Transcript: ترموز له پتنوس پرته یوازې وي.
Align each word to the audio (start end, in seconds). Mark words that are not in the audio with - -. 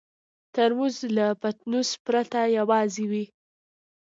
ترموز 0.55 0.95
له 1.17 1.27
پتنوس 1.41 1.89
پرته 2.05 2.39
یوازې 2.57 3.05
وي. 3.11 3.25